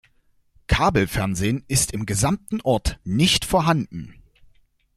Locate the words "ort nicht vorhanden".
2.61-4.15